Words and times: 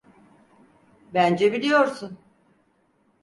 Bence 1.13 1.53
biliyorsun. 1.53 2.19